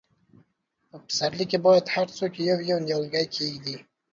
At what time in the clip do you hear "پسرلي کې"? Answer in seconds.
1.05-1.57